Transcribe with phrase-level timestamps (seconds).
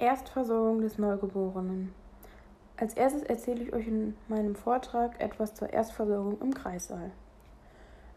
[0.00, 1.92] Erstversorgung des Neugeborenen.
[2.78, 7.10] Als erstes erzähle ich euch in meinem Vortrag etwas zur Erstversorgung im Kreissaal.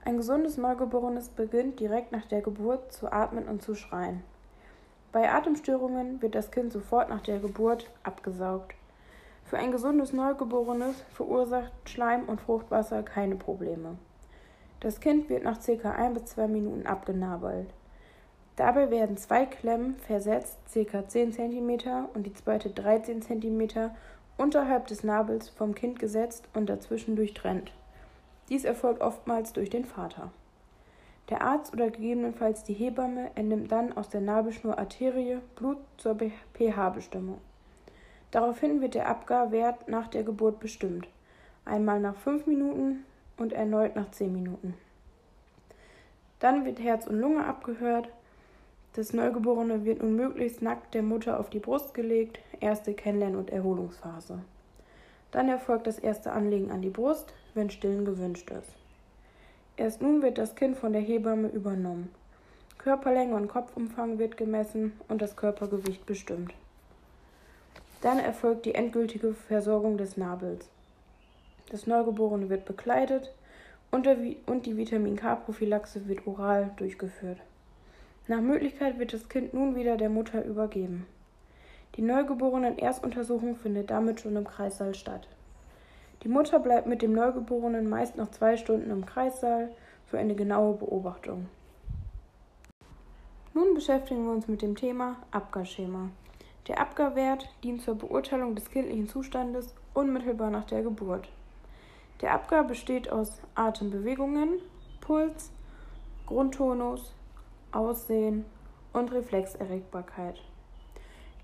[0.06, 4.24] Ein gesundes Neugeborenes beginnt direkt nach der Geburt zu atmen und zu schreien.
[5.12, 8.76] Bei Atemstörungen wird das Kind sofort nach der Geburt abgesaugt.
[9.44, 13.98] Für ein gesundes Neugeborenes verursacht Schleim und Fruchtwasser keine Probleme.
[14.80, 15.92] Das Kind wird nach ca.
[15.92, 17.68] ein bis zwei Minuten abgenabelt.
[18.56, 21.08] Dabei werden zwei Klemmen versetzt, ca.
[21.08, 23.92] 10 cm und die zweite 13 cm
[24.38, 27.72] unterhalb des Nabels vom Kind gesetzt und dazwischen durchtrennt.
[28.50, 30.32] Dies erfolgt oftmals durch den Vater.
[31.30, 37.40] Der Arzt oder gegebenenfalls die Hebamme entnimmt dann aus der Nabelschnur Arterie Blut zur pH-Bestimmung.
[38.32, 41.08] Daraufhin wird der Abgarwert nach der Geburt bestimmt,
[41.66, 43.06] einmal nach 5 Minuten
[43.38, 44.74] und erneut nach 10 Minuten.
[46.40, 48.10] Dann wird Herz und Lunge abgehört,
[48.96, 53.50] das Neugeborene wird nun möglichst nackt der Mutter auf die Brust gelegt, erste Kennenlern- und
[53.50, 54.40] Erholungsphase.
[55.32, 58.70] Dann erfolgt das erste Anlegen an die Brust, wenn Stillen gewünscht ist.
[59.78, 62.14] Erst nun wird das Kind von der Hebamme übernommen.
[62.78, 66.54] Körperlänge und Kopfumfang wird gemessen und das Körpergewicht bestimmt.
[68.02, 70.70] Dann erfolgt die endgültige Versorgung des Nabels.
[71.72, 73.34] Das Neugeborene wird bekleidet
[73.90, 77.40] und die Vitamin K-Prophylaxe wird oral durchgeführt.
[78.28, 81.06] Nach Möglichkeit wird das Kind nun wieder der Mutter übergeben.
[81.96, 85.28] Die neugeborenen Erstuntersuchung findet damit schon im Kreissaal statt.
[86.24, 89.70] Die Mutter bleibt mit dem Neugeborenen meist noch zwei Stunden im Kreissaal
[90.08, 91.48] für eine genaue Beobachtung.
[93.54, 96.10] Nun beschäftigen wir uns mit dem Thema Abgarschema.
[96.70, 101.28] Der Abgarwert dient zur Beurteilung des kindlichen Zustandes unmittelbar nach der Geburt.
[102.22, 104.60] Der Abgar besteht aus Atembewegungen,
[105.02, 105.52] Puls,
[106.26, 107.14] Grundtonus,
[107.74, 108.46] Aussehen
[108.94, 110.42] und Reflexerregbarkeit.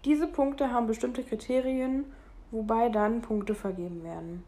[0.05, 2.05] Diese Punkte haben bestimmte Kriterien,
[2.51, 4.43] wobei dann Punkte vergeben werden.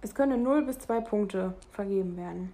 [0.00, 2.52] Es können 0 bis 2 Punkte vergeben werden.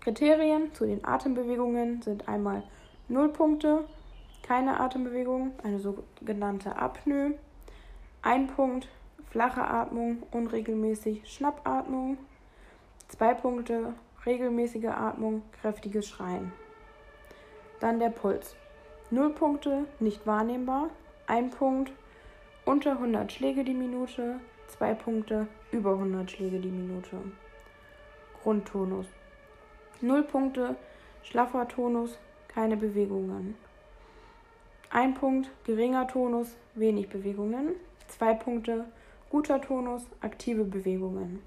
[0.00, 2.64] Kriterien zu den Atembewegungen sind einmal
[3.08, 3.84] 0 Punkte,
[4.42, 7.34] keine Atembewegung, eine sogenannte Apnoe,
[8.22, 8.88] 1 Punkt,
[9.30, 12.18] flache Atmung, unregelmäßig Schnappatmung,
[13.08, 13.94] 2 Punkte,
[14.26, 16.52] regelmäßige Atmung, kräftiges Schreien.
[17.82, 18.54] Dann der Puls.
[19.10, 20.90] 0 Punkte, nicht wahrnehmbar.
[21.26, 21.90] 1 Punkt,
[22.64, 24.38] unter 100 Schläge die Minute.
[24.68, 27.16] 2 Punkte, über 100 Schläge die Minute.
[28.40, 29.06] Grundtonus.
[30.00, 30.76] 0 Punkte,
[31.24, 33.56] schlaffer Tonus, keine Bewegungen.
[34.90, 37.74] 1 Punkt, geringer Tonus, wenig Bewegungen.
[38.06, 38.84] 2 Punkte,
[39.28, 41.42] guter Tonus, aktive Bewegungen.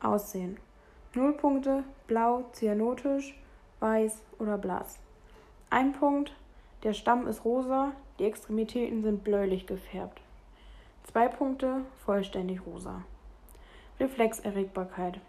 [0.00, 0.56] Aussehen.
[1.12, 3.38] 0 Punkte, blau, cyanotisch,
[3.78, 4.98] weiß oder blass.
[5.70, 6.32] Ein Punkt,
[6.82, 10.18] der Stamm ist rosa, die Extremitäten sind bläulich gefärbt.
[11.04, 13.02] Zwei Punkte, vollständig rosa.
[14.00, 15.20] Reflexerregbarkeit.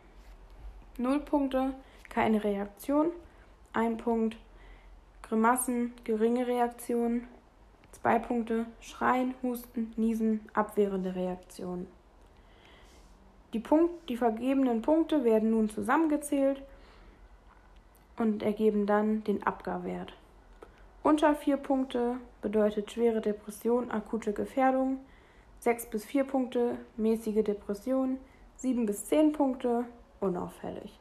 [0.98, 1.74] Null Punkte,
[2.08, 3.12] keine Reaktion.
[3.74, 4.38] Ein Punkt,
[5.24, 7.28] Grimassen, geringe Reaktion.
[7.92, 11.86] Zwei Punkte, Schreien, Husten, Niesen, abwehrende Reaktion.
[13.52, 16.62] Die, Punkt, die vergebenen Punkte werden nun zusammengezählt
[18.16, 20.14] und ergeben dann den Abgarwert.
[21.02, 25.00] Unter 4 Punkte bedeutet schwere Depression, akute Gefährdung.
[25.60, 28.18] 6 bis 4 Punkte mäßige Depression.
[28.58, 29.86] 7 bis 10 Punkte
[30.20, 31.00] unauffällig.